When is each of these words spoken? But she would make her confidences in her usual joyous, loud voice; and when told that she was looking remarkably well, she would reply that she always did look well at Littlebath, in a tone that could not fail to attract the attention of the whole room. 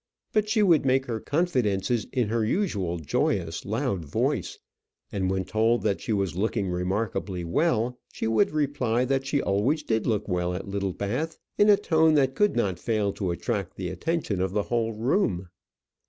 But 0.33 0.49
she 0.49 0.63
would 0.63 0.83
make 0.83 1.05
her 1.05 1.19
confidences 1.19 2.07
in 2.11 2.29
her 2.29 2.43
usual 2.43 2.97
joyous, 2.97 3.65
loud 3.65 4.03
voice; 4.03 4.57
and 5.11 5.29
when 5.29 5.45
told 5.45 5.83
that 5.83 6.01
she 6.01 6.11
was 6.11 6.35
looking 6.35 6.69
remarkably 6.69 7.43
well, 7.43 7.99
she 8.11 8.25
would 8.25 8.49
reply 8.49 9.05
that 9.05 9.27
she 9.27 9.43
always 9.43 9.83
did 9.83 10.07
look 10.07 10.27
well 10.27 10.55
at 10.55 10.67
Littlebath, 10.67 11.37
in 11.55 11.69
a 11.69 11.77
tone 11.77 12.15
that 12.15 12.33
could 12.33 12.55
not 12.55 12.79
fail 12.79 13.13
to 13.13 13.29
attract 13.29 13.75
the 13.75 13.89
attention 13.89 14.41
of 14.41 14.53
the 14.53 14.63
whole 14.63 14.93
room. 14.93 15.49